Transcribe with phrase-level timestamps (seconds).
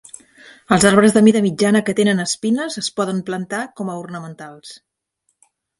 [0.75, 4.77] Els arbres de mida mitjana que tenen espines es poden plantar com a ornamentals.